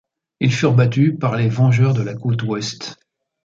[0.39, 2.97] Ils furent battus par les Vengeurs de la Côte Ouest.